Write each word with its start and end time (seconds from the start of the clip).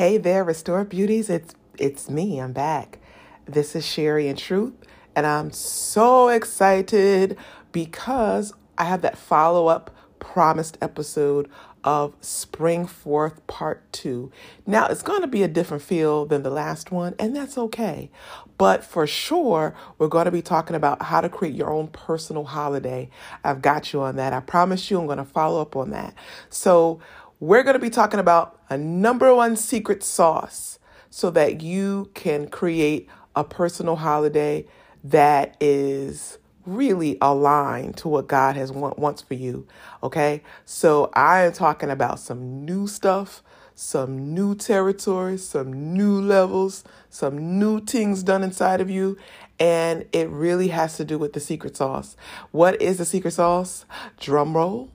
Hey 0.00 0.16
there, 0.16 0.44
Restored 0.44 0.88
Beauties. 0.88 1.28
It's 1.28 1.54
it's 1.76 2.08
me. 2.08 2.40
I'm 2.40 2.54
back. 2.54 3.00
This 3.44 3.76
is 3.76 3.84
Sherry 3.84 4.28
and 4.28 4.38
Truth, 4.38 4.72
and 5.14 5.26
I'm 5.26 5.50
so 5.50 6.28
excited 6.28 7.36
because 7.70 8.54
I 8.78 8.84
have 8.84 9.02
that 9.02 9.18
follow-up 9.18 9.94
promised 10.18 10.78
episode 10.80 11.50
of 11.84 12.14
Spring 12.22 12.86
Forth 12.86 13.46
Part 13.46 13.92
2. 13.92 14.32
Now, 14.66 14.86
it's 14.86 15.02
going 15.02 15.20
to 15.20 15.26
be 15.26 15.42
a 15.42 15.48
different 15.48 15.82
feel 15.82 16.24
than 16.24 16.44
the 16.44 16.50
last 16.50 16.90
one, 16.90 17.14
and 17.18 17.36
that's 17.36 17.58
okay. 17.58 18.10
But 18.56 18.82
for 18.82 19.06
sure, 19.06 19.74
we're 19.98 20.08
going 20.08 20.24
to 20.24 20.30
be 20.30 20.40
talking 20.40 20.76
about 20.76 21.02
how 21.02 21.20
to 21.20 21.28
create 21.28 21.54
your 21.54 21.70
own 21.70 21.88
personal 21.88 22.44
holiday. 22.44 23.10
I've 23.44 23.60
got 23.60 23.92
you 23.92 24.00
on 24.00 24.16
that. 24.16 24.32
I 24.32 24.40
promise 24.40 24.90
you, 24.90 24.98
I'm 24.98 25.04
going 25.04 25.18
to 25.18 25.24
follow 25.24 25.60
up 25.60 25.76
on 25.76 25.90
that. 25.90 26.14
So, 26.48 27.00
we're 27.40 27.62
going 27.62 27.74
to 27.74 27.80
be 27.80 27.90
talking 27.90 28.20
about 28.20 28.60
a 28.68 28.76
number 28.76 29.34
one 29.34 29.56
secret 29.56 30.02
sauce 30.02 30.78
so 31.08 31.30
that 31.30 31.62
you 31.62 32.10
can 32.14 32.46
create 32.48 33.08
a 33.34 33.42
personal 33.42 33.96
holiday 33.96 34.66
that 35.02 35.56
is 35.58 36.38
really 36.66 37.16
aligned 37.22 37.96
to 37.96 38.08
what 38.08 38.28
God 38.28 38.56
has 38.56 38.70
want, 38.70 38.98
wants 38.98 39.22
for 39.22 39.34
you. 39.34 39.66
Okay. 40.02 40.42
So 40.66 41.10
I 41.14 41.40
am 41.40 41.52
talking 41.52 41.90
about 41.90 42.20
some 42.20 42.64
new 42.66 42.86
stuff, 42.86 43.42
some 43.74 44.34
new 44.34 44.54
territories, 44.54 45.46
some 45.46 45.94
new 45.94 46.20
levels, 46.20 46.84
some 47.08 47.58
new 47.58 47.80
things 47.80 48.22
done 48.22 48.42
inside 48.42 48.82
of 48.82 48.90
you. 48.90 49.16
And 49.58 50.04
it 50.12 50.28
really 50.28 50.68
has 50.68 50.98
to 50.98 51.04
do 51.06 51.18
with 51.18 51.32
the 51.32 51.40
secret 51.40 51.76
sauce. 51.76 52.16
What 52.50 52.80
is 52.82 52.98
the 52.98 53.06
secret 53.06 53.32
sauce? 53.32 53.86
Drum 54.18 54.54
roll. 54.54 54.90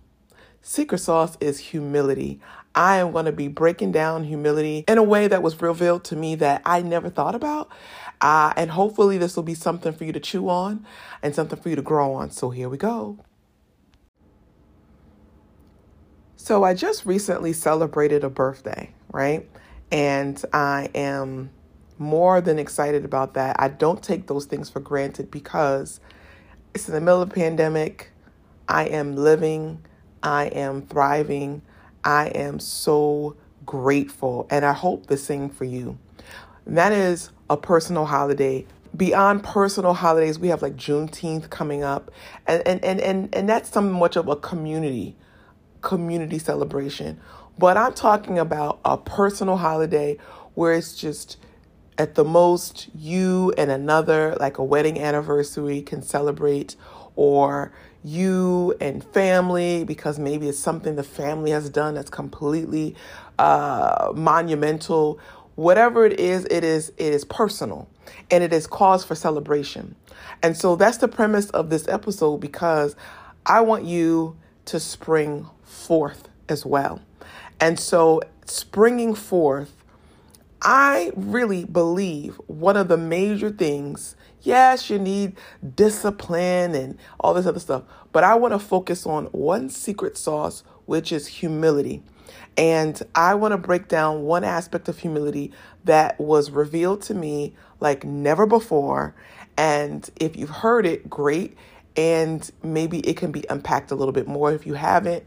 Secret 0.68 0.98
sauce 0.98 1.38
is 1.40 1.60
humility. 1.60 2.40
I 2.74 2.98
am 2.98 3.12
going 3.12 3.26
to 3.26 3.32
be 3.32 3.48
breaking 3.48 3.92
down 3.92 4.24
humility 4.24 4.84
in 4.88 4.98
a 4.98 5.04
way 5.04 5.28
that 5.28 5.44
was 5.44 5.62
revealed 5.62 6.04
to 6.05 6.16
me 6.16 6.34
that 6.38 6.64
I 6.66 6.82
never 6.82 7.08
thought 7.08 7.36
about. 7.36 7.70
Uh, 8.20 8.52
and 8.57 8.72
hopefully, 8.72 9.20
this 9.20 9.35
will 9.35 9.44
be 9.44 9.54
something 9.54 9.94
for 9.94 10.05
you 10.05 10.12
to 10.12 10.20
chew 10.20 10.49
on 10.49 10.84
and 11.22 11.35
something 11.35 11.60
for 11.60 11.70
you 11.70 11.76
to 11.76 11.84
grow 11.84 12.13
on. 12.13 12.32
So, 12.32 12.49
here 12.49 12.68
we 12.68 12.77
go. 12.77 13.20
So, 16.35 16.63
I 16.63 16.74
just 16.74 17.05
recently 17.05 17.54
celebrated 17.54 18.24
a 18.24 18.29
birthday, 18.32 18.91
right? 19.13 19.48
And 19.91 20.44
I 20.52 20.90
am 20.96 21.52
more 22.00 22.41
than 22.41 22.57
excited 22.57 23.05
about 23.05 23.35
that. 23.35 23.55
I 23.60 23.68
don't 23.68 24.02
take 24.02 24.26
those 24.26 24.46
things 24.46 24.72
for 24.72 24.79
granted 24.79 25.29
because 25.29 26.00
it's 26.74 26.88
in 26.88 26.96
the 26.96 27.02
middle 27.02 27.22
of 27.22 27.29
a 27.29 27.34
pandemic. 27.35 28.10
I 28.68 28.85
am 28.85 29.16
living 29.16 29.85
I 30.26 30.45
am 30.48 30.81
thriving. 30.81 31.62
I 32.04 32.27
am 32.29 32.59
so 32.59 33.37
grateful, 33.65 34.48
and 34.49 34.65
I 34.65 34.73
hope 34.73 35.07
the 35.07 35.17
same 35.17 35.49
for 35.49 35.65
you. 35.65 35.99
And 36.65 36.77
that 36.77 36.91
is 36.91 37.29
a 37.49 37.57
personal 37.57 38.05
holiday. 38.05 38.65
Beyond 38.98 39.43
personal 39.43 39.93
holidays, 39.93 40.40
we 40.40 40.48
have 40.49 40.63
like 40.63 40.76
Juneteenth 40.76 41.49
coming 41.51 41.84
up, 41.84 42.12
and 42.48 42.67
and 42.67 42.84
and 42.84 42.99
and, 42.99 43.35
and 43.35 43.48
that's 43.48 43.70
somewhat 43.70 44.15
of 44.15 44.27
a 44.27 44.35
community 44.35 45.15
community 45.82 46.39
celebration. 46.39 47.20
But 47.60 47.77
I'm 47.77 47.93
talking 47.93 48.39
about 48.39 48.79
a 48.84 48.98
personal 48.98 49.57
holiday 49.57 50.17
where 50.55 50.73
it's 50.73 50.98
just 50.98 51.37
at 51.98 52.15
the 52.15 52.26
most 52.26 52.89
you 52.95 53.54
and 53.57 53.71
another, 53.71 54.35
like 54.39 54.57
a 54.57 54.63
wedding 54.63 54.99
anniversary, 54.99 55.82
can 55.82 56.01
celebrate, 56.01 56.76
or 57.15 57.71
you 58.05 58.75
and 58.79 59.03
family 59.03 59.84
because 59.84 60.20
maybe 60.20 60.48
it's 60.48 60.59
something 60.59 60.95
the 60.95 61.03
family 61.03 61.49
has 61.49 61.70
done 61.70 61.95
that's 61.95 62.09
completely 62.09 62.95
uh, 63.39 64.13
monumental. 64.16 65.19
Whatever 65.56 66.06
it 66.06 66.19
is, 66.19 66.45
it 66.45 66.63
is 66.63 66.89
it 66.97 67.13
is 67.13 67.25
personal 67.25 67.89
and 68.29 68.44
it 68.44 68.53
is 68.53 68.67
cause 68.67 69.03
for 69.03 69.16
celebration. 69.16 69.95
And 70.44 70.56
so 70.56 70.75
that's 70.75 70.97
the 70.97 71.07
premise 71.07 71.50
of 71.50 71.72
this 71.72 71.88
episode 71.88 72.38
because 72.38 72.95
I 73.45 73.61
want 73.61 73.85
you 73.85 74.38
to 74.65 74.79
spring 74.79 75.49
forth 75.63 76.29
as 76.47 76.63
well. 76.63 77.01
And 77.59 77.79
so 77.79 78.21
springing 78.45 79.15
forth 79.15 79.71
I 80.61 81.11
really 81.15 81.63
believe 81.63 82.41
one 82.47 82.75
of 82.75 82.88
the 82.88 82.97
major 82.97 83.51
things, 83.51 84.15
yes, 84.45 84.89
you 84.89 85.00
need 85.00 85.35
discipline 85.75 86.75
and 86.75 86.97
all 87.19 87.33
this 87.33 87.45
other 87.45 87.59
stuff, 87.59 87.83
but 88.11 88.23
I 88.23 88.35
want 88.35 88.53
to 88.53 88.59
focus 88.59 89.06
on 89.06 89.25
one 89.25 89.69
secret 89.69 90.17
sauce, 90.17 90.63
which 90.85 91.11
is 91.11 91.28
humility. 91.28 92.03
And 92.57 93.01
I 93.13 93.35
want 93.35 93.51
to 93.51 93.57
break 93.57 93.88
down 93.88 94.23
one 94.23 94.44
aspect 94.44 94.88
of 94.88 95.00
humility 95.00 95.51
that 95.83 96.19
was 96.19 96.51
revealed 96.51 97.01
to 97.03 97.13
me 97.13 97.53
like 97.79 98.03
never 98.03 98.45
before. 98.45 99.13
And 99.57 100.09
if 100.16 100.35
you've 100.38 100.50
heard 100.50 100.85
it, 100.85 101.09
great. 101.09 101.57
And 101.97 102.50
maybe 102.63 103.00
it 103.00 103.17
can 103.17 103.31
be 103.31 103.45
unpacked 103.50 103.91
a 103.91 103.95
little 103.95 104.13
bit 104.13 104.27
more. 104.27 104.53
If 104.53 104.66
you 104.66 104.73
haven't, 104.75 105.23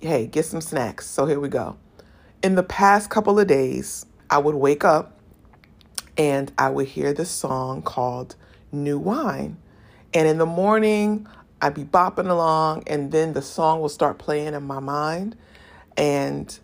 hey, 0.00 0.26
get 0.26 0.44
some 0.44 0.60
snacks. 0.60 1.06
So 1.06 1.26
here 1.26 1.40
we 1.40 1.48
go. 1.48 1.76
In 2.42 2.54
the 2.54 2.62
past 2.62 3.10
couple 3.10 3.38
of 3.38 3.46
days, 3.46 4.06
I 4.28 4.38
would 4.38 4.56
wake 4.56 4.84
up 4.84 5.18
and 6.18 6.52
I 6.58 6.70
would 6.70 6.88
hear 6.88 7.12
this 7.12 7.30
song 7.30 7.82
called 7.82 8.36
New 8.82 8.98
Wine. 8.98 9.56
And 10.14 10.28
in 10.28 10.38
the 10.38 10.46
morning, 10.46 11.26
I'd 11.60 11.74
be 11.74 11.84
bopping 11.84 12.28
along, 12.28 12.84
and 12.86 13.12
then 13.12 13.32
the 13.32 13.42
song 13.42 13.80
will 13.80 13.88
start 13.88 14.18
playing 14.18 14.54
in 14.54 14.62
my 14.62 14.80
mind. 14.80 15.36
And 15.96 16.58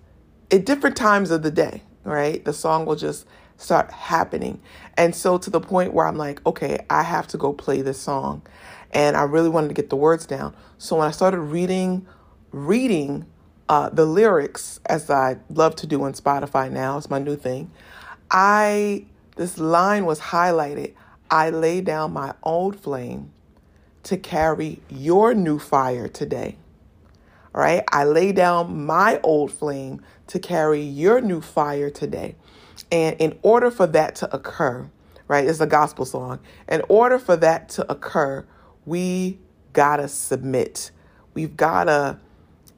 at 0.51 0.65
different 0.65 0.97
times 0.97 1.31
of 1.31 1.43
the 1.43 1.51
day, 1.51 1.83
right, 2.05 2.45
the 2.45 2.53
song 2.53 2.87
will 2.87 2.97
just 2.97 3.27
start 3.57 3.91
happening. 3.91 4.61
And 4.97 5.15
so 5.15 5.39
to 5.39 5.51
the 5.51 5.61
point 5.61 5.95
where 5.95 6.07
I'm 6.07 6.17
like, 6.17 6.45
okay, 6.47 6.85
I 6.91 7.03
have 7.03 7.27
to 7.29 7.39
go 7.39 7.53
play 7.53 7.83
this 7.83 7.99
song. 7.99 8.43
And 8.91 9.17
I 9.17 9.23
really 9.23 9.49
wanted 9.49 9.69
to 9.69 9.75
get 9.75 9.89
the 9.89 9.97
words 9.97 10.27
down. 10.27 10.55
So 10.79 10.97
when 10.97 11.09
I 11.09 11.11
started 11.11 11.41
reading, 11.41 12.07
reading 12.51 13.25
uh, 13.69 13.89
the 13.89 14.05
lyrics, 14.05 14.81
as 14.87 15.09
I 15.09 15.39
love 15.49 15.77
to 15.77 15.87
do 15.87 16.03
on 16.03 16.13
Spotify 16.13 16.71
now, 16.71 16.99
it's 16.99 17.09
my 17.09 17.19
new 17.19 17.37
thing. 17.37 17.71
I 18.31 19.07
this 19.37 19.59
line 19.59 20.05
was 20.05 20.21
highlighted. 20.21 20.93
I 21.33 21.49
lay 21.49 21.81
down 21.81 22.13
my 22.13 22.35
old 22.43 22.79
flame 22.79 23.33
to 24.03 24.19
carry 24.19 24.81
your 24.91 25.33
new 25.33 25.59
fire 25.59 26.07
today. 26.07 26.59
All 27.55 27.63
right, 27.63 27.83
I 27.91 28.05
lay 28.05 28.33
down 28.33 28.85
my 28.85 29.19
old 29.23 29.51
flame 29.51 30.03
to 30.27 30.39
carry 30.39 30.83
your 30.83 31.23
new 31.23 31.41
fire 31.41 31.89
today. 31.89 32.37
And 32.91 33.17
in 33.19 33.39
order 33.41 33.71
for 33.71 33.87
that 33.87 34.15
to 34.17 34.35
occur, 34.35 34.91
right, 35.27 35.47
it's 35.47 35.61
a 35.61 35.67
gospel 35.67 36.05
song. 36.05 36.39
In 36.69 36.83
order 36.91 37.19
for 37.19 37.37
that 37.37 37.71
to 37.71 37.91
occur, 37.91 38.45
we 38.85 39.39
gotta 39.73 40.09
submit. 40.09 40.91
We've 41.33 41.57
gotta 41.57 42.19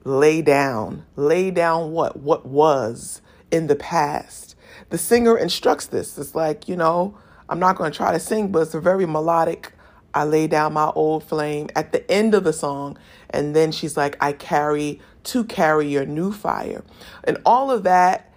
lay 0.05 0.43
down. 0.43 1.05
Lay 1.17 1.51
down 1.51 1.91
what? 1.91 2.21
What 2.21 2.47
was 2.47 3.21
in 3.51 3.67
the 3.67 3.77
past. 3.77 4.55
The 4.91 4.99
singer 4.99 5.37
instructs 5.37 5.87
this. 5.87 6.17
It's 6.19 6.37
like, 6.37 6.69
you 6.69 6.77
know, 6.77 7.17
I'm 7.49 7.59
not 7.59 7.77
going 7.77 7.91
to 7.91 7.97
try 7.97 8.13
to 8.13 8.21
sing, 8.21 8.53
but 8.53 8.63
it's 8.63 8.75
a 8.75 8.81
very 8.81 9.07
melodic. 9.07 9.73
I 10.13 10.25
lay 10.25 10.47
down 10.47 10.75
my 10.75 10.91
old 10.95 11.25
flame 11.25 11.69
at 11.75 11.93
the 11.93 12.09
end 12.11 12.35
of 12.35 12.45
the 12.45 12.53
song. 12.53 12.99
And 13.31 13.55
then 13.55 13.73
she's 13.73 13.97
like, 13.97 14.17
I 14.21 14.33
carry 14.33 15.01
to 15.25 15.45
carry 15.45 15.89
your 15.89 16.07
new 16.07 16.33
fire. 16.33 16.85
And 17.25 17.39
all 17.45 17.71
of 17.71 17.83
that, 17.83 18.33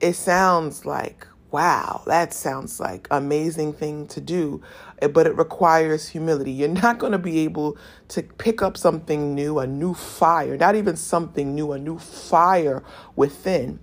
it 0.00 0.14
sounds 0.14 0.84
like 0.84 1.26
wow, 1.54 2.02
that 2.06 2.34
sounds 2.34 2.80
like 2.80 3.06
amazing 3.12 3.72
thing 3.72 4.08
to 4.08 4.20
do, 4.20 4.60
eh, 5.00 5.06
but 5.06 5.24
it 5.24 5.38
requires 5.38 6.08
humility. 6.08 6.50
You're 6.50 6.68
not 6.68 6.98
going 6.98 7.12
to 7.12 7.18
be 7.18 7.44
able 7.44 7.78
to 8.08 8.24
pick 8.24 8.60
up 8.60 8.76
something 8.76 9.36
new, 9.36 9.60
a 9.60 9.66
new 9.68 9.94
fire, 9.94 10.56
not 10.56 10.74
even 10.74 10.96
something 10.96 11.54
new, 11.54 11.70
a 11.70 11.78
new 11.78 11.96
fire 11.96 12.82
within. 13.14 13.78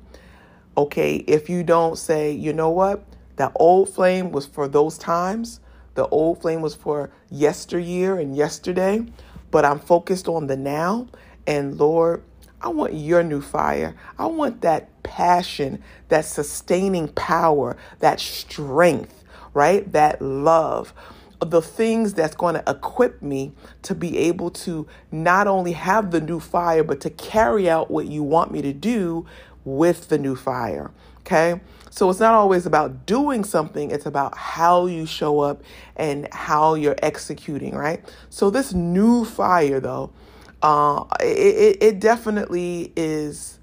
Okay, 0.76 1.16
if 1.28 1.50
you 1.50 1.64
don't 1.64 1.98
say, 1.98 2.34
you 2.34 2.52
know 2.52 2.70
what, 2.70 3.06
that 3.38 3.52
old 3.56 3.90
flame 3.90 4.32
was 4.32 4.46
for 4.46 4.68
those 4.68 4.98
times, 4.98 5.60
the 5.96 6.08
old 6.08 6.42
flame 6.42 6.62
was 6.62 6.76
for 6.76 7.12
yesteryear 7.30 8.18
and 8.18 8.36
yesterday, 8.36 9.06
but 9.52 9.66
I'm 9.66 9.80
focused 9.80 10.28
on 10.28 10.48
the 10.48 10.56
now. 10.56 11.08
And 11.46 11.78
Lord, 11.78 12.24
I 12.62 12.70
want 12.70 12.94
your 12.94 13.24
new 13.24 13.42
fire. 13.42 13.96
I 14.18 14.28
want 14.28 14.62
that 14.62 15.04
passion, 15.04 15.84
that 16.10 16.26
sustaining 16.26 17.10
power, 17.10 17.76
that 18.00 18.20
strength, 18.20 19.24
right? 19.54 19.92
That 19.92 20.22
love. 20.22 20.94
The 21.40 21.62
things 21.62 22.14
that's 22.14 22.36
going 22.36 22.54
to 22.54 22.64
equip 22.68 23.22
me 23.22 23.52
to 23.82 23.96
be 23.96 24.18
able 24.20 24.52
to 24.52 24.88
not 25.12 25.48
only 25.48 25.72
have 25.72 26.12
the 26.12 26.22
new 26.22 26.40
fire, 26.40 26.84
but 26.84 27.02
to 27.02 27.10
carry 27.10 27.70
out 27.70 27.90
what 27.90 28.06
you 28.06 28.22
want 28.24 28.52
me 28.52 28.62
to 28.62 28.74
do 28.74 29.26
with 29.66 30.10
the 30.10 30.20
new 30.20 30.36
fire. 30.36 30.92
Okay. 31.22 31.60
So 31.92 32.10
it's 32.10 32.20
not 32.22 32.34
always 32.34 32.66
about 32.66 33.06
doing 33.06 33.44
something, 33.44 33.92
it's 33.92 34.06
about 34.06 34.36
how 34.38 34.88
you 34.88 35.06
show 35.06 35.42
up 35.42 35.62
and 35.98 36.28
how 36.34 36.74
you're 36.74 36.96
executing, 37.04 37.76
right? 37.76 38.04
So, 38.30 38.50
this 38.50 38.74
new 38.74 39.26
fire, 39.26 39.82
though, 39.82 40.14
uh, 40.62 41.04
it, 41.20 41.78
it 41.82 42.00
definitely 42.00 42.94
is 42.96 43.60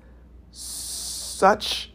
such 0.51 1.91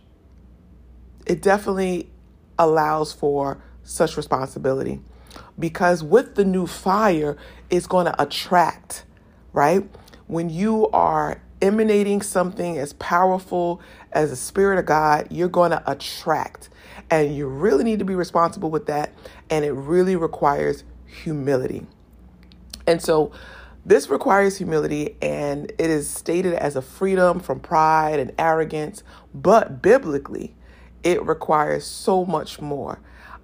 it 1.25 1.41
definitely 1.41 2.09
allows 2.57 3.13
for 3.13 3.61
such 3.83 4.17
responsibility 4.17 5.01
because 5.57 6.03
with 6.03 6.35
the 6.35 6.45
new 6.45 6.67
fire, 6.67 7.37
it's 7.69 7.87
going 7.87 8.05
to 8.05 8.21
attract, 8.21 9.05
right? 9.51 9.87
When 10.27 10.49
you 10.49 10.89
are 10.89 11.41
emanating 11.61 12.21
something 12.21 12.77
as 12.77 12.93
powerful 12.93 13.81
as 14.13 14.29
the 14.29 14.35
Spirit 14.35 14.79
of 14.79 14.85
God, 14.85 15.27
you're 15.29 15.49
going 15.49 15.71
to 15.71 15.83
attract. 15.89 16.69
And 17.09 17.35
you 17.35 17.47
really 17.47 17.83
need 17.83 17.99
to 17.99 18.05
be 18.05 18.15
responsible 18.15 18.69
with 18.71 18.85
that. 18.87 19.13
And 19.49 19.65
it 19.65 19.71
really 19.71 20.15
requires 20.15 20.83
humility. 21.05 21.85
And 22.87 23.01
so, 23.01 23.31
this 23.85 24.09
requires 24.09 24.57
humility, 24.57 25.17
and 25.21 25.69
it 25.71 25.89
is 25.89 26.09
stated 26.09 26.53
as 26.53 26.77
a 26.77 26.81
freedom 26.81 27.41
from 27.41 27.59
pride 27.59 28.17
and 28.17 28.31
arrogance, 28.39 29.03
but 29.33 29.81
biblically, 29.81 30.55
it 31.03 31.21
requires 31.25 31.85
so 31.85 32.23
much 32.23 32.61
more. 32.61 32.99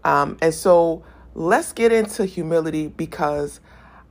Um, 0.06 0.38
and 0.42 0.54
so, 0.54 1.04
let's 1.36 1.74
get 1.74 1.92
into 1.92 2.25
humility 2.25 2.88
because 2.88 3.60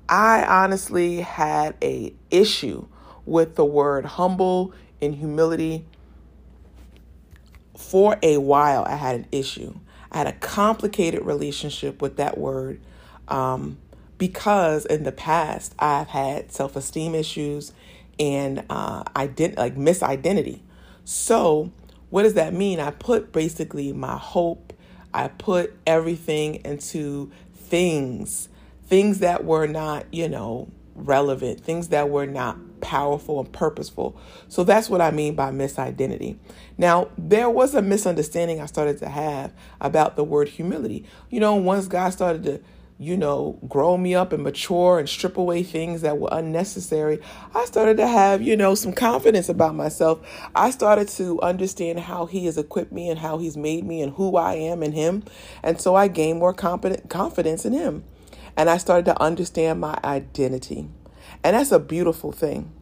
I 0.08 0.44
honestly 0.44 1.22
had 1.22 1.76
a 1.82 2.14
issue 2.30 2.86
with 3.24 3.56
the 3.56 3.64
word 3.64 4.04
humble 4.04 4.72
and 5.00 5.14
humility 5.14 5.86
for 7.78 8.18
a 8.24 8.38
while. 8.38 8.84
I 8.86 8.96
had 8.96 9.14
an 9.14 9.26
issue. 9.30 9.78
I 10.10 10.18
had 10.18 10.26
a 10.26 10.32
complicated 10.32 11.24
relationship 11.24 12.02
with 12.02 12.16
that 12.16 12.36
word 12.36 12.80
um, 13.28 13.78
because 14.18 14.84
in 14.84 15.04
the 15.04 15.12
past 15.12 15.74
I've 15.78 16.08
had 16.08 16.50
self 16.50 16.74
esteem 16.74 17.14
issues 17.14 17.72
and 18.18 18.64
uh, 18.68 19.04
I 19.14 19.28
did 19.28 19.56
like 19.56 19.76
misidentity. 19.76 20.60
So, 21.04 21.70
what 22.10 22.24
does 22.24 22.34
that 22.34 22.52
mean? 22.52 22.80
I 22.80 22.90
put 22.90 23.32
basically 23.32 23.92
my 23.92 24.16
hope, 24.16 24.72
I 25.14 25.28
put 25.28 25.72
everything 25.86 26.56
into 26.64 27.30
things, 27.54 28.48
things 28.86 29.20
that 29.20 29.44
were 29.44 29.68
not, 29.68 30.06
you 30.12 30.28
know, 30.28 30.68
relevant, 30.96 31.60
things 31.60 31.88
that 31.88 32.10
were 32.10 32.26
not 32.26 32.58
powerful 32.80 33.40
and 33.40 33.52
purposeful. 33.52 34.18
So 34.48 34.64
that's 34.64 34.88
what 34.88 35.00
I 35.00 35.10
mean 35.10 35.34
by 35.34 35.50
misidentity. 35.50 36.38
Now, 36.76 37.08
there 37.18 37.50
was 37.50 37.74
a 37.74 37.82
misunderstanding 37.82 38.60
I 38.60 38.66
started 38.66 38.98
to 38.98 39.08
have 39.08 39.52
about 39.80 40.16
the 40.16 40.24
word 40.24 40.48
humility. 40.48 41.04
You 41.30 41.40
know, 41.40 41.54
once 41.54 41.88
God 41.88 42.10
started 42.10 42.42
to 42.44 42.60
you 43.00 43.16
know, 43.16 43.58
grow 43.68 43.96
me 43.96 44.14
up 44.14 44.32
and 44.32 44.42
mature 44.42 44.98
and 44.98 45.08
strip 45.08 45.36
away 45.36 45.62
things 45.62 46.00
that 46.00 46.18
were 46.18 46.28
unnecessary, 46.32 47.20
I 47.54 47.64
started 47.64 47.96
to 47.98 48.08
have, 48.08 48.42
you 48.42 48.56
know, 48.56 48.74
some 48.74 48.92
confidence 48.92 49.48
about 49.48 49.76
myself. 49.76 50.20
I 50.54 50.70
started 50.70 51.06
to 51.10 51.40
understand 51.40 52.00
how 52.00 52.26
He 52.26 52.46
has 52.46 52.58
equipped 52.58 52.90
me 52.90 53.08
and 53.08 53.20
how 53.20 53.38
He's 53.38 53.56
made 53.56 53.84
me 53.84 54.02
and 54.02 54.14
who 54.14 54.36
I 54.36 54.54
am 54.54 54.82
in 54.82 54.92
Him. 54.92 55.22
And 55.62 55.80
so 55.80 55.94
I 55.94 56.08
gained 56.08 56.40
more 56.40 56.52
confidence 56.52 57.64
in 57.64 57.72
Him. 57.72 58.02
And 58.56 58.68
I 58.68 58.78
started 58.78 59.04
to 59.04 59.22
understand 59.22 59.80
my 59.80 59.96
identity. 60.02 60.88
And 61.44 61.54
that's 61.56 61.72
a 61.72 61.78
beautiful 61.78 62.32
thing. 62.32 62.72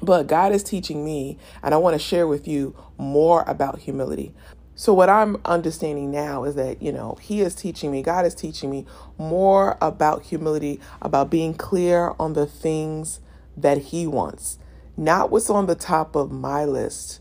But 0.00 0.26
God 0.26 0.52
is 0.52 0.62
teaching 0.62 1.04
me, 1.04 1.38
and 1.62 1.74
I 1.74 1.76
want 1.76 1.94
to 1.94 1.98
share 1.98 2.26
with 2.26 2.48
you 2.48 2.74
more 2.98 3.44
about 3.46 3.80
humility. 3.80 4.32
So, 4.74 4.94
what 4.94 5.10
I'm 5.10 5.36
understanding 5.44 6.10
now 6.10 6.44
is 6.44 6.54
that, 6.54 6.80
you 6.80 6.92
know, 6.92 7.18
He 7.20 7.40
is 7.40 7.54
teaching 7.54 7.92
me, 7.92 8.02
God 8.02 8.24
is 8.24 8.34
teaching 8.34 8.70
me 8.70 8.86
more 9.18 9.76
about 9.80 10.22
humility, 10.22 10.80
about 11.02 11.30
being 11.30 11.54
clear 11.54 12.14
on 12.18 12.32
the 12.32 12.46
things 12.46 13.20
that 13.56 13.78
He 13.78 14.06
wants, 14.06 14.58
not 14.96 15.30
what's 15.30 15.50
on 15.50 15.66
the 15.66 15.74
top 15.74 16.16
of 16.16 16.32
my 16.32 16.64
list, 16.64 17.20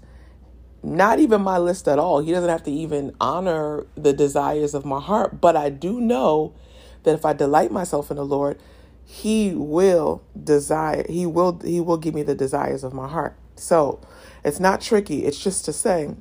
not 0.82 1.20
even 1.20 1.42
my 1.42 1.58
list 1.58 1.88
at 1.88 2.00
all. 2.00 2.22
He 2.22 2.32
doesn't 2.32 2.50
have 2.50 2.64
to 2.64 2.72
even 2.72 3.14
honor 3.20 3.86
the 3.96 4.14
desires 4.14 4.74
of 4.74 4.86
my 4.86 5.00
heart, 5.02 5.42
but 5.42 5.56
I 5.56 5.70
do 5.70 6.00
know 6.00 6.56
that 7.04 7.16
if 7.16 7.26
I 7.26 7.34
delight 7.34 7.72
myself 7.72 8.10
in 8.12 8.18
the 8.18 8.26
Lord, 8.26 8.60
He 9.06 9.54
will 9.54 10.24
desire, 10.42 11.06
He 11.10 11.26
will, 11.26 11.60
He 11.64 11.82
will 11.82 11.98
give 11.98 12.16
me 12.16 12.24
the 12.24 12.36
desires 12.36 12.84
of 12.84 12.94
my 12.94 13.08
heart. 13.08 13.38
So, 13.56 14.02
it's 14.44 14.60
not 14.60 14.82
tricky. 14.82 15.26
It's 15.26 15.42
just 15.42 15.66
to 15.66 15.74
say, 15.74 16.16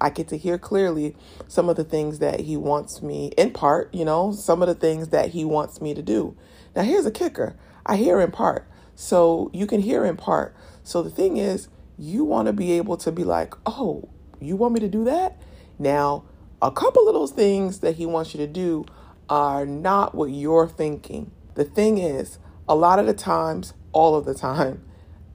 I 0.00 0.10
get 0.10 0.28
to 0.28 0.38
hear 0.38 0.58
clearly 0.58 1.16
some 1.46 1.68
of 1.68 1.76
the 1.76 1.84
things 1.84 2.18
that 2.18 2.40
he 2.40 2.56
wants 2.56 3.02
me, 3.02 3.32
in 3.36 3.52
part, 3.52 3.92
you 3.94 4.04
know, 4.04 4.32
some 4.32 4.62
of 4.62 4.68
the 4.68 4.74
things 4.74 5.08
that 5.08 5.30
he 5.30 5.44
wants 5.44 5.80
me 5.80 5.94
to 5.94 6.02
do. 6.02 6.36
Now, 6.74 6.82
here's 6.82 7.06
a 7.06 7.10
kicker 7.10 7.56
I 7.86 7.96
hear 7.96 8.20
in 8.20 8.30
part. 8.30 8.68
So 8.96 9.50
you 9.52 9.66
can 9.66 9.80
hear 9.80 10.04
in 10.04 10.16
part. 10.16 10.54
So 10.82 11.02
the 11.02 11.10
thing 11.10 11.36
is, 11.36 11.68
you 11.98 12.24
want 12.24 12.46
to 12.46 12.52
be 12.52 12.72
able 12.72 12.96
to 12.98 13.12
be 13.12 13.24
like, 13.24 13.54
oh, 13.66 14.08
you 14.40 14.56
want 14.56 14.74
me 14.74 14.80
to 14.80 14.88
do 14.88 15.04
that? 15.04 15.40
Now, 15.78 16.24
a 16.62 16.70
couple 16.70 17.08
of 17.08 17.14
those 17.14 17.32
things 17.32 17.80
that 17.80 17.96
he 17.96 18.06
wants 18.06 18.34
you 18.34 18.38
to 18.38 18.46
do 18.46 18.84
are 19.28 19.66
not 19.66 20.14
what 20.14 20.30
you're 20.30 20.68
thinking. 20.68 21.30
The 21.54 21.64
thing 21.64 21.98
is, 21.98 22.38
a 22.68 22.74
lot 22.74 22.98
of 22.98 23.06
the 23.06 23.14
times, 23.14 23.74
all 23.92 24.14
of 24.14 24.24
the 24.24 24.34
time, 24.34 24.84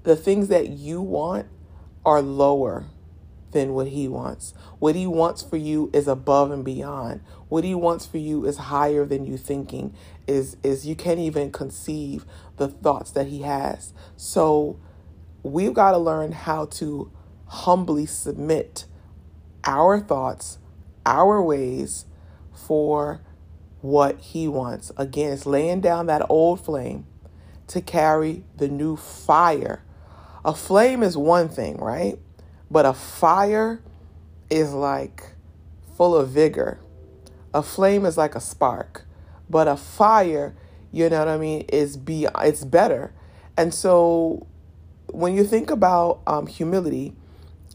the 0.03 0.15
things 0.15 0.47
that 0.49 0.69
you 0.69 1.01
want 1.01 1.47
are 2.05 2.21
lower 2.21 2.85
than 3.51 3.73
what 3.73 3.87
he 3.87 4.07
wants. 4.07 4.53
What 4.79 4.95
he 4.95 5.07
wants 5.07 5.41
for 5.41 5.57
you 5.57 5.89
is 5.93 6.07
above 6.07 6.51
and 6.51 6.63
beyond. 6.63 7.21
What 7.47 7.63
he 7.63 7.73
wants 7.73 8.05
for 8.05 8.17
you 8.17 8.45
is 8.45 8.57
higher 8.57 9.05
than 9.05 9.25
you 9.25 9.37
thinking. 9.37 9.95
Is 10.27 10.57
is 10.63 10.85
you 10.85 10.95
can't 10.95 11.19
even 11.19 11.51
conceive 11.51 12.25
the 12.57 12.67
thoughts 12.67 13.11
that 13.11 13.27
he 13.27 13.41
has. 13.41 13.93
So 14.15 14.79
we've 15.41 15.73
got 15.73 15.91
to 15.91 15.97
learn 15.97 16.31
how 16.31 16.65
to 16.65 17.11
humbly 17.45 18.05
submit 18.05 18.85
our 19.63 19.99
thoughts, 19.99 20.59
our 21.05 21.41
ways 21.41 22.05
for 22.53 23.21
what 23.81 24.19
he 24.19 24.47
wants. 24.47 24.91
Again, 24.97 25.33
it's 25.33 25.45
laying 25.45 25.81
down 25.81 26.07
that 26.07 26.25
old 26.29 26.63
flame 26.63 27.05
to 27.67 27.81
carry 27.81 28.43
the 28.57 28.67
new 28.67 28.95
fire. 28.95 29.83
A 30.43 30.53
flame 30.53 31.03
is 31.03 31.15
one 31.15 31.49
thing, 31.49 31.77
right? 31.77 32.17
But 32.71 32.85
a 32.85 32.93
fire 32.93 33.81
is 34.49 34.73
like 34.73 35.23
full 35.95 36.15
of 36.15 36.29
vigor. 36.29 36.79
A 37.53 37.63
flame 37.63 38.05
is 38.05 38.17
like 38.17 38.35
a 38.35 38.39
spark, 38.39 39.05
but 39.49 39.67
a 39.67 39.75
fire, 39.75 40.55
you 40.91 41.09
know 41.09 41.19
what 41.19 41.27
I 41.27 41.37
mean, 41.37 41.61
is 41.69 41.97
be 41.97 42.27
it's 42.41 42.63
better. 42.63 43.13
And 43.57 43.73
so 43.73 44.47
when 45.07 45.35
you 45.35 45.43
think 45.43 45.69
about 45.69 46.21
um, 46.27 46.47
humility, 46.47 47.13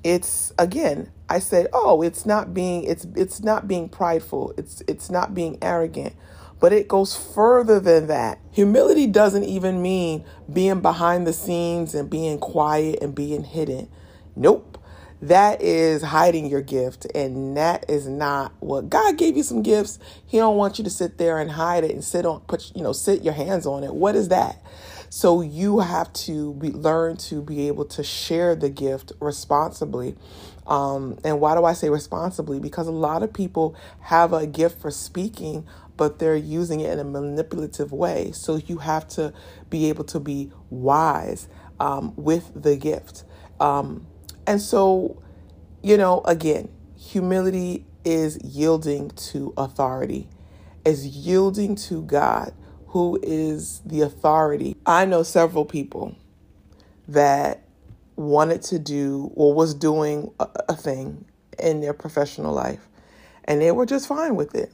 it's 0.03 0.53
again, 0.59 1.11
I 1.29 1.39
said, 1.39 1.69
oh, 1.73 2.03
it's 2.03 2.27
not 2.27 2.55
being 2.55 2.85
it's 2.85 3.07
it's 3.17 3.43
not 3.43 3.67
being 3.69 3.89
prideful. 3.89 4.55
It's 4.57 4.83
it's 4.87 5.11
not 5.11 5.35
being 5.35 5.59
arrogant. 5.63 6.15
But 6.61 6.73
it 6.73 6.89
goes 6.89 7.17
further 7.17 7.81
than 7.81 8.07
that. 8.07 8.39
Humility 8.53 9.07
doesn't 9.07 9.45
even 9.45 9.83
mean 9.83 10.25
being 10.51 10.81
behind 10.81 11.27
the 11.27 11.33
scenes 11.33 11.95
and 11.95 12.09
being 12.09 12.39
quiet 12.39 13.01
and 13.03 13.15
being 13.15 13.45
hidden. 13.45 13.89
Nope 14.37 14.75
that 15.23 15.63
is 15.63 16.03
hiding 16.03 16.47
your 16.47 16.61
gift 16.61 17.07
and 17.15 17.57
that 17.57 17.89
is 17.89 18.07
not 18.07 18.53
what 18.61 18.91
God 18.91 19.17
gave 19.17 19.39
you 19.39 19.43
some 19.43 19.63
gifts. 19.63 19.99
He 20.27 20.37
don't 20.37 20.57
want 20.57 20.77
you 20.77 20.85
to 20.85 20.91
sit 20.91 21.17
there 21.17 21.39
and 21.39 21.51
hide 21.51 21.83
it 21.83 21.93
and 21.93 22.05
sit 22.05 22.27
on 22.27 22.41
put 22.43 22.71
you 22.75 22.83
know 22.83 22.93
sit 22.93 23.23
your 23.23 23.33
hands 23.33 23.67
on 23.67 23.85
it. 23.85 23.95
What 23.95 24.17
is 24.17 24.29
that? 24.29 24.63
So 25.09 25.41
you 25.41 25.79
have 25.79 26.13
to 26.13 26.55
be, 26.55 26.71
learn 26.71 27.17
to 27.19 27.41
be 27.41 27.69
able 27.69 27.85
to 27.87 28.03
share 28.03 28.57
the 28.57 28.69
gift 28.69 29.13
responsibly. 29.21 30.17
Um, 30.67 31.19
and 31.25 31.41
why 31.41 31.55
do 31.55 31.65
I 31.65 31.75
say 31.75 31.91
responsibly? 31.91 32.61
Because 32.61 32.87
a 32.87 32.93
lot 32.93 33.23
of 33.23 33.33
people 33.33 33.77
have 34.01 34.33
a 34.33 34.47
gift 34.47 34.81
for 34.81 34.91
speaking, 34.91 35.67
but 35.97 36.19
they're 36.19 36.37
using 36.37 36.81
it 36.81 36.93
in 36.93 36.99
a 36.99 37.05
manipulative 37.05 37.93
way. 37.93 38.33
So 38.33 38.57
you 38.57 38.79
have 38.79 39.07
to 39.09 39.33
be 39.71 39.89
able 39.89 40.05
to 40.05 40.21
be 40.21 40.53
wise 40.71 41.49
um, 41.81 42.15
with 42.17 42.51
the 42.55 42.77
gift. 42.77 43.25
Um, 43.61 44.07
and 44.47 44.61
so, 44.61 45.23
you 45.83 45.97
know, 45.97 46.23
again, 46.25 46.71
humility 46.97 47.87
is 48.05 48.39
yielding 48.43 49.11
to 49.11 49.53
authority, 49.57 50.29
is 50.85 51.07
yielding 51.07 51.75
to 51.77 52.03
God, 52.03 52.53
who 52.89 53.19
is 53.23 53.83
the 53.85 54.03
authority. 54.03 54.77
I 54.87 55.05
know 55.05 55.23
several 55.23 55.65
people 55.65 56.17
that 57.09 57.64
wanted 58.17 58.63
to 58.63 58.79
do 58.79 59.31
or 59.35 59.55
was 59.55 59.75
doing 59.75 60.33
a, 60.41 60.49
a 60.71 60.77
thing 60.77 61.25
in 61.59 61.81
their 61.81 61.95
professional 61.95 62.53
life, 62.53 62.89
and 63.45 63.61
they 63.61 63.71
were 63.71 63.87
just 63.87 64.09
fine 64.09 64.37
with 64.37 64.55
it. 64.55 64.73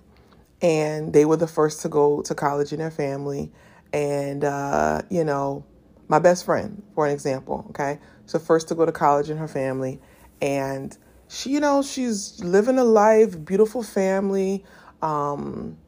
And 0.63 1.13
they 1.13 1.25
were 1.25 1.39
the 1.39 1.47
first 1.47 1.81
to 1.83 1.89
go 1.89 2.21
to 2.23 2.35
college 2.35 2.73
in 2.73 2.79
their 2.79 2.91
family. 2.91 3.51
And, 3.95 4.45
uh, 4.45 5.03
you 5.09 5.25
know, 5.25 5.65
my 6.09 6.19
best 6.19 6.45
friend, 6.45 6.83
for 6.95 7.07
an 7.07 7.13
example, 7.13 7.65
okay? 7.71 7.99
So 8.27 8.39
first 8.39 8.69
to 8.69 8.75
go 8.75 8.85
to 8.85 8.93
college 8.93 9.31
in 9.31 9.39
her 9.39 9.49
family, 9.49 10.01
and 10.43 10.97
she, 11.29 11.51
you 11.51 11.61
know, 11.61 11.83
she's 11.83 12.43
living 12.45 12.79
a 12.79 12.85
life, 12.85 13.43
beautiful 13.45 13.83
family, 13.83 14.65
um, 15.03 15.79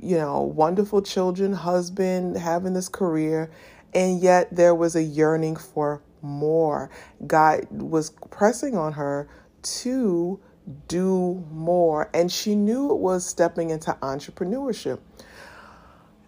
you 0.00 0.16
know, 0.16 0.40
wonderful 0.40 1.02
children, 1.02 1.52
husband, 1.52 2.36
having 2.36 2.72
this 2.72 2.88
career, 2.88 3.50
and 3.92 4.20
yet 4.20 4.54
there 4.54 4.74
was 4.74 4.96
a 4.96 5.02
yearning 5.02 5.56
for 5.56 6.02
more. 6.26 6.90
God 7.26 7.66
was 7.70 8.10
pressing 8.30 8.76
on 8.76 8.92
her 8.92 9.28
to 9.62 10.40
do 10.88 11.44
more. 11.50 12.10
And 12.12 12.30
she 12.30 12.54
knew 12.54 12.90
it 12.90 12.98
was 12.98 13.24
stepping 13.24 13.70
into 13.70 13.92
entrepreneurship. 14.02 15.00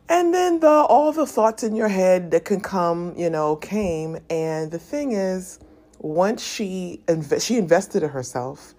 And 0.08 0.32
then 0.32 0.60
the 0.60 0.68
all 0.68 1.12
the 1.12 1.26
thoughts 1.26 1.62
in 1.62 1.76
your 1.76 1.88
head 1.88 2.30
that 2.30 2.44
can 2.46 2.60
come, 2.60 3.14
you 3.16 3.28
know, 3.28 3.56
came. 3.56 4.18
And 4.30 4.70
the 4.70 4.78
thing 4.78 5.12
is, 5.12 5.58
once 5.98 6.42
she 6.42 7.02
inv- 7.06 7.44
she 7.44 7.58
invested 7.58 8.02
in 8.02 8.08
herself, 8.08 8.74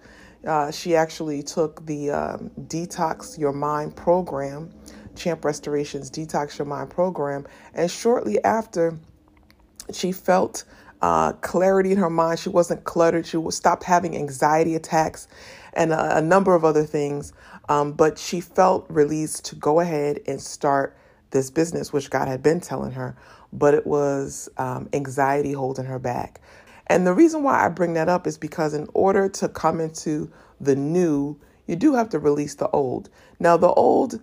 uh, 0.46 0.72
she 0.72 0.96
actually 0.96 1.42
took 1.42 1.84
the 1.86 2.10
um, 2.10 2.50
Detox 2.62 3.38
Your 3.38 3.52
Mind 3.52 3.94
program, 3.94 4.70
Champ 5.14 5.44
Restoration's 5.44 6.10
Detox 6.10 6.58
Your 6.58 6.66
Mind 6.66 6.90
program, 6.90 7.46
and 7.74 7.90
shortly 7.90 8.42
after, 8.42 8.98
she 9.92 10.10
felt 10.10 10.64
uh, 11.02 11.32
clarity 11.34 11.92
in 11.92 11.98
her 11.98 12.10
mind. 12.10 12.38
She 12.38 12.48
wasn't 12.48 12.84
cluttered. 12.84 13.26
She 13.26 13.38
stopped 13.50 13.84
having 13.84 14.16
anxiety 14.16 14.74
attacks 14.74 15.28
and 15.72 15.92
a, 15.92 16.18
a 16.18 16.20
number 16.22 16.54
of 16.54 16.64
other 16.64 16.84
things. 16.84 17.32
Um, 17.68 17.92
but 17.92 18.18
she 18.18 18.40
felt 18.40 18.86
released 18.88 19.44
to 19.46 19.56
go 19.56 19.80
ahead 19.80 20.20
and 20.26 20.40
start 20.40 20.96
this 21.30 21.50
business, 21.50 21.92
which 21.92 22.10
God 22.10 22.28
had 22.28 22.42
been 22.42 22.60
telling 22.60 22.92
her, 22.92 23.16
but 23.52 23.74
it 23.74 23.86
was 23.86 24.48
um, 24.58 24.88
anxiety 24.92 25.52
holding 25.52 25.84
her 25.86 25.98
back. 25.98 26.40
And 26.88 27.06
the 27.06 27.14
reason 27.14 27.42
why 27.44 27.64
I 27.64 27.68
bring 27.68 27.94
that 27.94 28.08
up 28.08 28.26
is 28.26 28.36
because 28.36 28.74
in 28.74 28.88
order 28.94 29.28
to 29.28 29.48
come 29.48 29.80
into 29.80 30.30
the 30.60 30.74
new, 30.76 31.38
you 31.66 31.76
do 31.76 31.94
have 31.94 32.08
to 32.10 32.18
release 32.18 32.56
the 32.56 32.68
old. 32.70 33.08
Now, 33.38 33.56
the 33.56 33.68
old 33.68 34.20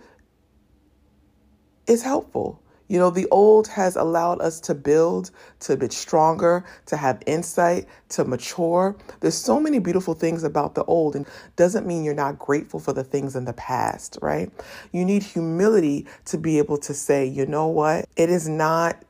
is 1.87 2.03
helpful. 2.03 2.61
You 2.87 2.99
know, 2.99 3.09
the 3.09 3.27
old 3.29 3.67
has 3.67 3.95
allowed 3.95 4.41
us 4.41 4.59
to 4.61 4.75
build, 4.75 5.31
to 5.61 5.75
be 5.75 5.89
stronger, 5.89 6.65
to 6.85 6.97
have 6.97 7.21
insight, 7.25 7.85
to 8.09 8.23
mature. 8.23 8.95
There's 9.19 9.35
so 9.35 9.59
many 9.59 9.79
beautiful 9.79 10.13
things 10.13 10.43
about 10.43 10.75
the 10.75 10.83
old, 10.85 11.15
and 11.15 11.27
doesn't 11.55 11.85
mean 11.85 12.03
you're 12.03 12.13
not 12.13 12.39
grateful 12.39 12.79
for 12.79 12.93
the 12.93 13.03
things 13.03 13.35
in 13.35 13.45
the 13.45 13.53
past, 13.53 14.17
right? 14.21 14.51
You 14.91 15.03
need 15.05 15.23
humility 15.23 16.05
to 16.25 16.37
be 16.37 16.57
able 16.57 16.77
to 16.79 16.93
say, 16.93 17.25
you 17.25 17.45
know 17.45 17.67
what? 17.67 18.05
It 18.15 18.29
is 18.29 18.47
not 18.47 19.03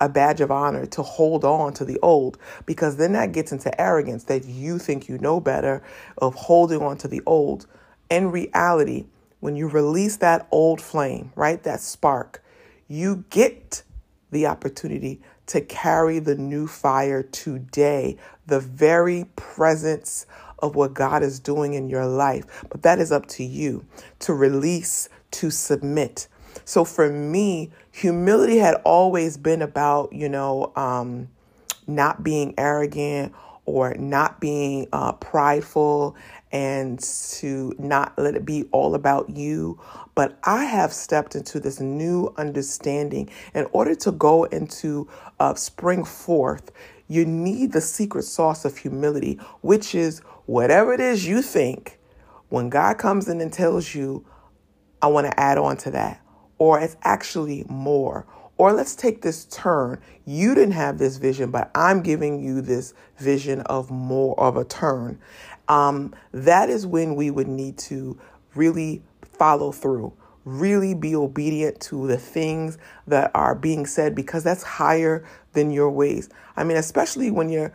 a 0.00 0.08
badge 0.08 0.40
of 0.40 0.50
honor 0.50 0.86
to 0.86 1.02
hold 1.02 1.44
on 1.44 1.74
to 1.74 1.84
the 1.84 1.98
old 2.00 2.38
because 2.64 2.96
then 2.96 3.12
that 3.12 3.32
gets 3.32 3.52
into 3.52 3.78
arrogance 3.80 4.24
that 4.24 4.46
you 4.46 4.78
think 4.78 5.08
you 5.08 5.18
know 5.18 5.40
better 5.40 5.82
of 6.18 6.34
holding 6.34 6.80
on 6.80 6.96
to 6.96 7.06
the 7.06 7.20
old. 7.26 7.66
In 8.08 8.30
reality, 8.30 9.06
when 9.40 9.56
you 9.56 9.68
release 9.68 10.16
that 10.16 10.48
old 10.50 10.80
flame, 10.80 11.32
right, 11.36 11.62
that 11.62 11.80
spark, 11.80 12.42
you 12.90 13.24
get 13.30 13.84
the 14.32 14.46
opportunity 14.46 15.20
to 15.46 15.60
carry 15.60 16.18
the 16.18 16.34
new 16.34 16.66
fire 16.66 17.22
today, 17.22 18.16
the 18.46 18.58
very 18.58 19.24
presence 19.36 20.26
of 20.58 20.74
what 20.74 20.92
God 20.92 21.22
is 21.22 21.38
doing 21.38 21.74
in 21.74 21.88
your 21.88 22.04
life. 22.04 22.64
But 22.68 22.82
that 22.82 22.98
is 22.98 23.12
up 23.12 23.26
to 23.28 23.44
you 23.44 23.86
to 24.20 24.34
release, 24.34 25.08
to 25.32 25.50
submit. 25.50 26.26
So 26.64 26.84
for 26.84 27.08
me, 27.08 27.70
humility 27.92 28.58
had 28.58 28.74
always 28.84 29.36
been 29.36 29.62
about, 29.62 30.12
you 30.12 30.28
know, 30.28 30.72
um, 30.74 31.28
not 31.86 32.24
being 32.24 32.54
arrogant 32.58 33.32
or 33.66 33.94
not 33.94 34.40
being 34.40 34.88
uh, 34.92 35.12
prideful 35.12 36.16
and 36.52 36.98
to 36.98 37.72
not 37.78 38.18
let 38.18 38.34
it 38.34 38.44
be 38.44 38.64
all 38.72 38.94
about 38.94 39.30
you. 39.30 39.80
But 40.14 40.38
I 40.44 40.64
have 40.64 40.92
stepped 40.92 41.34
into 41.36 41.60
this 41.60 41.80
new 41.80 42.32
understanding. 42.36 43.30
In 43.54 43.66
order 43.72 43.94
to 43.96 44.12
go 44.12 44.44
into 44.44 45.08
uh, 45.38 45.54
spring 45.54 46.04
forth, 46.04 46.72
you 47.08 47.24
need 47.24 47.72
the 47.72 47.80
secret 47.80 48.24
sauce 48.24 48.64
of 48.64 48.76
humility, 48.76 49.38
which 49.60 49.94
is 49.94 50.20
whatever 50.46 50.92
it 50.92 51.00
is 51.00 51.26
you 51.26 51.42
think, 51.42 51.98
when 52.48 52.68
God 52.68 52.98
comes 52.98 53.28
in 53.28 53.40
and 53.40 53.52
tells 53.52 53.94
you, 53.94 54.26
I 55.00 55.06
want 55.06 55.26
to 55.26 55.40
add 55.40 55.56
on 55.56 55.76
to 55.78 55.90
that 55.92 56.20
or 56.60 56.78
it's 56.78 56.96
actually 57.02 57.64
more. 57.68 58.26
Or 58.58 58.74
let's 58.74 58.94
take 58.94 59.22
this 59.22 59.46
turn. 59.46 59.98
You 60.26 60.54
didn't 60.54 60.74
have 60.74 60.98
this 60.98 61.16
vision, 61.16 61.50
but 61.50 61.70
I'm 61.74 62.02
giving 62.02 62.44
you 62.44 62.60
this 62.60 62.92
vision 63.16 63.62
of 63.62 63.90
more 63.90 64.38
of 64.38 64.58
a 64.58 64.64
turn. 64.64 65.18
Um, 65.70 66.12
that 66.32 66.68
is 66.68 66.84
when 66.84 67.14
we 67.14 67.30
would 67.30 67.46
need 67.46 67.78
to 67.78 68.18
really 68.56 69.02
follow 69.22 69.70
through, 69.70 70.12
really 70.44 70.94
be 70.94 71.14
obedient 71.14 71.80
to 71.82 72.08
the 72.08 72.16
things 72.18 72.76
that 73.06 73.30
are 73.36 73.54
being 73.54 73.86
said 73.86 74.16
because 74.16 74.42
that's 74.42 74.64
higher 74.64 75.24
than 75.52 75.70
your 75.70 75.88
ways. 75.88 76.28
I 76.56 76.64
mean, 76.64 76.76
especially 76.76 77.30
when 77.30 77.48
you're 77.48 77.72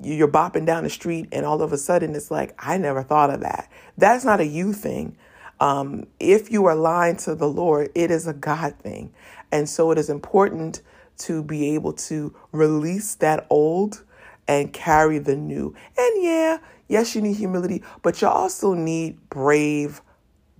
you're 0.00 0.28
bopping 0.28 0.66
down 0.66 0.82
the 0.82 0.90
street 0.90 1.28
and 1.32 1.46
all 1.46 1.62
of 1.62 1.72
a 1.72 1.78
sudden 1.78 2.14
it's 2.14 2.30
like, 2.30 2.54
I 2.58 2.76
never 2.76 3.02
thought 3.02 3.30
of 3.30 3.40
that. 3.40 3.70
That's 3.96 4.24
not 4.24 4.40
a 4.40 4.46
you 4.46 4.72
thing. 4.72 5.16
Um, 5.60 6.06
if 6.20 6.50
you 6.50 6.66
are 6.66 6.76
lying 6.76 7.16
to 7.18 7.34
the 7.36 7.48
Lord, 7.48 7.90
it 7.94 8.10
is 8.10 8.26
a 8.26 8.32
God 8.32 8.76
thing. 8.80 9.12
And 9.50 9.68
so 9.68 9.90
it 9.92 9.98
is 9.98 10.08
important 10.08 10.82
to 11.18 11.42
be 11.42 11.74
able 11.74 11.92
to 11.94 12.34
release 12.52 13.14
that 13.16 13.46
old 13.50 14.04
and 14.48 14.72
carry 14.72 15.18
the 15.18 15.36
new. 15.36 15.74
And 15.96 16.22
yeah, 16.22 16.58
yes, 16.88 17.14
you 17.14 17.22
need 17.22 17.36
humility, 17.36 17.82
but 18.02 18.20
you 18.20 18.28
also 18.28 18.74
need 18.74 19.18
brave 19.30 20.00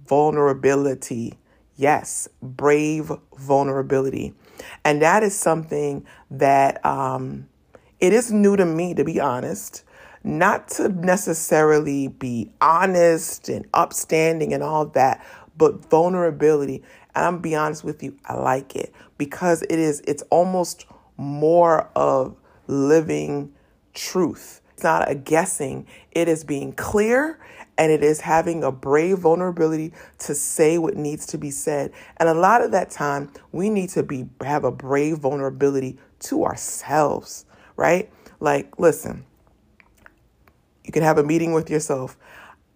vulnerability. 0.06 1.38
Yes, 1.76 2.28
brave 2.42 3.12
vulnerability. 3.38 4.34
And 4.84 5.02
that 5.02 5.22
is 5.22 5.38
something 5.38 6.04
that 6.30 6.84
um, 6.84 7.48
it 8.00 8.12
is 8.12 8.32
new 8.32 8.56
to 8.56 8.64
me, 8.64 8.94
to 8.94 9.04
be 9.04 9.20
honest 9.20 9.84
not 10.24 10.68
to 10.68 10.88
necessarily 10.88 12.08
be 12.08 12.50
honest 12.60 13.48
and 13.48 13.66
upstanding 13.74 14.52
and 14.52 14.62
all 14.62 14.86
that, 14.86 15.24
but 15.56 15.88
vulnerability. 15.88 16.82
And 17.14 17.24
I'm 17.24 17.38
be 17.38 17.54
honest 17.54 17.84
with 17.84 18.02
you, 18.02 18.16
I 18.26 18.34
like 18.34 18.76
it 18.76 18.92
because 19.16 19.62
it 19.62 19.78
is 19.78 20.02
it's 20.06 20.22
almost 20.30 20.86
more 21.16 21.88
of 21.94 22.36
living 22.66 23.52
truth. 23.94 24.60
It's 24.78 24.84
not 24.84 25.10
a 25.10 25.16
guessing. 25.16 25.88
It 26.12 26.28
is 26.28 26.44
being 26.44 26.70
clear 26.70 27.40
and 27.76 27.90
it 27.90 28.04
is 28.04 28.20
having 28.20 28.62
a 28.62 28.70
brave 28.70 29.18
vulnerability 29.18 29.92
to 30.18 30.36
say 30.36 30.78
what 30.78 30.94
needs 30.96 31.26
to 31.26 31.36
be 31.36 31.50
said. 31.50 31.90
And 32.18 32.28
a 32.28 32.34
lot 32.34 32.62
of 32.62 32.70
that 32.70 32.88
time, 32.88 33.32
we 33.50 33.70
need 33.70 33.88
to 33.88 34.04
be 34.04 34.28
have 34.40 34.62
a 34.62 34.70
brave 34.70 35.18
vulnerability 35.18 35.98
to 36.20 36.44
ourselves, 36.44 37.44
right? 37.74 38.08
Like, 38.38 38.78
listen, 38.78 39.24
you 40.84 40.92
can 40.92 41.02
have 41.02 41.18
a 41.18 41.24
meeting 41.24 41.52
with 41.52 41.68
yourself. 41.68 42.16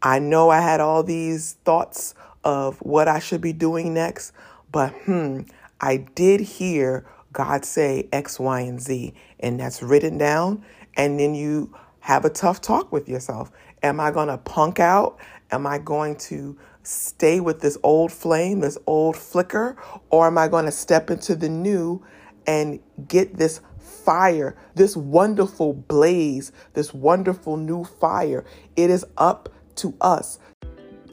I 0.02 0.18
know 0.18 0.50
I 0.50 0.60
had 0.60 0.80
all 0.80 1.04
these 1.04 1.52
thoughts 1.64 2.16
of 2.42 2.78
what 2.78 3.06
I 3.06 3.20
should 3.20 3.40
be 3.40 3.52
doing 3.52 3.94
next, 3.94 4.32
but 4.72 4.90
hmm, 5.04 5.42
I 5.80 5.98
did 5.98 6.40
hear 6.40 7.06
God 7.32 7.64
say 7.64 8.08
X, 8.12 8.40
Y, 8.40 8.60
and 8.62 8.80
Z, 8.80 9.14
and 9.38 9.60
that's 9.60 9.84
written 9.84 10.18
down. 10.18 10.64
And 10.96 11.18
then 11.18 11.34
you 11.34 11.74
have 12.02 12.24
a 12.24 12.30
tough 12.30 12.60
talk 12.60 12.90
with 12.90 13.08
yourself. 13.08 13.50
Am 13.82 14.00
I 14.00 14.10
going 14.10 14.28
to 14.28 14.38
punk 14.38 14.80
out? 14.80 15.18
Am 15.52 15.66
I 15.66 15.78
going 15.78 16.16
to 16.16 16.58
stay 16.82 17.38
with 17.38 17.60
this 17.60 17.78
old 17.84 18.10
flame, 18.10 18.58
this 18.58 18.76
old 18.86 19.16
flicker, 19.16 19.76
or 20.10 20.26
am 20.26 20.36
I 20.36 20.48
going 20.48 20.64
to 20.64 20.72
step 20.72 21.10
into 21.10 21.36
the 21.36 21.48
new 21.48 22.04
and 22.44 22.80
get 23.06 23.36
this 23.36 23.60
fire, 23.78 24.56
this 24.74 24.96
wonderful 24.96 25.74
blaze, 25.74 26.50
this 26.74 26.92
wonderful 26.92 27.56
new 27.56 27.84
fire. 27.84 28.44
It 28.74 28.90
is 28.90 29.06
up 29.16 29.48
to 29.76 29.94
us. 30.00 30.40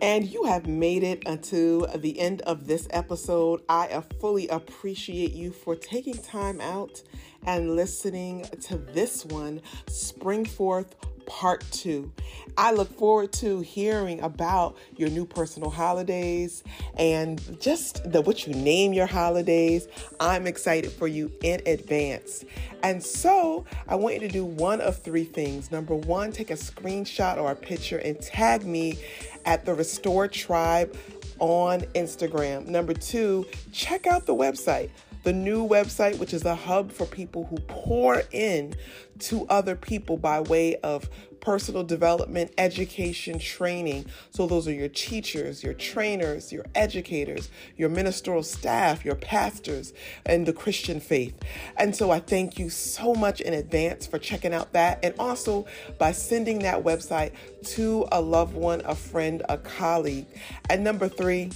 And 0.01 0.25
you 0.27 0.46
have 0.46 0.65
made 0.65 1.03
it 1.03 1.22
until 1.27 1.86
the 1.96 2.19
end 2.19 2.41
of 2.43 2.65
this 2.65 2.88
episode. 2.89 3.62
I 3.69 4.01
fully 4.19 4.48
appreciate 4.48 5.34
you 5.34 5.51
for 5.51 5.75
taking 5.75 6.17
time 6.17 6.60
out 6.62 7.03
and 7.46 7.75
listening 7.75 8.46
to 8.62 8.77
this 8.77 9.25
one, 9.25 9.62
Spring 9.88 10.46
Forth 10.46 10.96
part 11.29 11.63
two. 11.72 12.12
I 12.58 12.72
look 12.72 12.98
forward 12.98 13.31
to 13.34 13.62
hearing 13.62 14.19
about 14.22 14.77
your 14.98 15.10
new 15.10 15.25
personal 15.25 15.69
holidays 15.69 16.63
and 16.98 17.62
just 17.62 18.12
the 18.12 18.22
what 18.22 18.48
you 18.48 18.53
name 18.55 18.93
your 18.93 19.05
holidays. 19.05 19.88
I'm 20.19 20.48
excited 20.48 20.91
for 20.91 21.08
you 21.08 21.31
in 21.43 21.62
advance. 21.65 22.43
And 22.81 23.01
so 23.01 23.65
I 23.88 23.96
want 23.96 24.15
you 24.15 24.22
to 24.22 24.27
do 24.27 24.43
one 24.43 24.81
of 24.81 24.98
three 24.98 25.24
things. 25.24 25.72
Number 25.72 25.96
one, 25.96 26.31
take 26.31 26.50
a 26.50 26.55
screenshot 26.55 27.38
or 27.38 27.51
a 27.51 27.55
picture 27.55 28.00
and 28.00 28.19
tag 28.19 28.65
me 28.65 28.98
at 29.46 29.65
the 29.65 29.74
Restored 29.74 30.31
Tribe 30.31 30.98
on 31.38 31.81
Instagram. 31.93 32.67
Number 32.67 32.93
two, 32.93 33.46
check 33.72 34.08
out 34.08 34.25
the 34.25 34.36
website 34.36 34.89
the 35.24 35.34
new 35.34 35.68
website, 35.68 36.18
which 36.18 36.34
is 36.34 36.46
a 36.46 36.56
hub 36.56 36.92
for 36.92 37.06
people 37.06 37.46
who 37.46 37.58
pour 37.68 38.24
in 38.32 38.76
to 39.20 39.46
other 39.48 39.76
people 39.76 40.18
by 40.18 40.40
way 40.40 40.76
of 40.78 41.10
personal 41.42 41.84
development, 41.84 42.52
education, 42.58 43.40
training. 43.40 44.06
So, 44.32 44.48
those 44.48 44.68
are 44.68 44.74
your 44.74 44.90
teachers, 44.90 45.64
your 45.64 45.74
trainers, 45.74 46.52
your 46.52 46.66
educators, 46.76 47.50
your 47.78 47.90
ministerial 47.90 48.44
staff, 48.44 49.06
your 49.06 49.16
pastors, 49.16 49.94
and 50.26 50.46
the 50.46 50.54
Christian 50.54 51.00
faith. 51.00 51.38
And 51.78 51.96
so, 51.96 52.12
I 52.12 52.20
thank 52.20 52.60
you 52.60 52.70
so 52.70 53.14
much 53.14 53.42
in 53.42 53.54
advance 53.54 54.06
for 54.06 54.20
checking 54.20 54.54
out 54.54 54.74
that 54.74 55.00
and 55.04 55.14
also 55.20 55.66
by 55.98 56.12
sending 56.12 56.60
that 56.60 56.84
website 56.84 57.32
to 57.76 58.08
a 58.12 58.22
loved 58.22 58.54
one, 58.54 58.82
a 58.86 58.96
friend, 58.96 59.44
a 59.50 59.58
colleague. 59.58 60.28
And 60.70 60.84
number 60.84 61.08
three, 61.08 61.52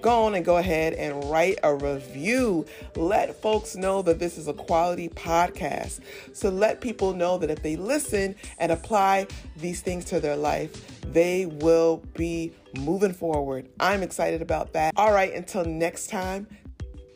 go 0.00 0.24
on 0.24 0.34
and 0.34 0.44
go 0.44 0.56
ahead 0.56 0.94
and 0.94 1.24
write 1.30 1.58
a 1.62 1.74
review. 1.74 2.66
Let 2.96 3.40
folks 3.40 3.76
know 3.76 4.02
that 4.02 4.18
this 4.18 4.38
is 4.38 4.48
a 4.48 4.52
quality 4.52 5.08
podcast. 5.08 6.00
So 6.32 6.48
let 6.48 6.80
people 6.80 7.14
know 7.14 7.38
that 7.38 7.50
if 7.50 7.62
they 7.62 7.76
listen 7.76 8.34
and 8.58 8.72
apply 8.72 9.26
these 9.56 9.80
things 9.80 10.04
to 10.06 10.20
their 10.20 10.36
life, 10.36 11.02
they 11.12 11.46
will 11.46 12.02
be 12.14 12.52
moving 12.78 13.12
forward. 13.12 13.68
I'm 13.80 14.02
excited 14.02 14.42
about 14.42 14.72
that. 14.74 14.94
All 14.96 15.12
right, 15.12 15.32
until 15.32 15.64
next 15.64 16.08
time, 16.08 16.46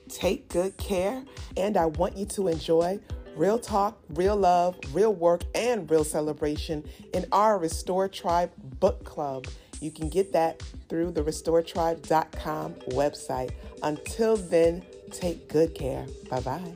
take 0.08 0.48
good 0.48 0.76
care. 0.76 1.22
And 1.56 1.76
I 1.76 1.86
want 1.86 2.16
you 2.16 2.26
to 2.26 2.48
enjoy 2.48 3.00
real 3.36 3.58
talk, 3.58 3.98
real 4.10 4.36
love, 4.36 4.78
real 4.92 5.14
work, 5.14 5.42
and 5.54 5.90
real 5.90 6.04
celebration 6.04 6.84
in 7.14 7.26
our 7.32 7.58
Restored 7.58 8.12
Tribe 8.12 8.50
Book 8.80 9.04
Club. 9.04 9.46
You 9.82 9.90
can 9.90 10.08
get 10.08 10.32
that 10.32 10.62
through 10.88 11.10
the 11.10 11.22
restoredtribe.com 11.22 12.74
website. 12.90 13.50
Until 13.82 14.36
then, 14.36 14.84
take 15.10 15.48
good 15.48 15.74
care. 15.74 16.06
Bye 16.30 16.40
bye. 16.40 16.72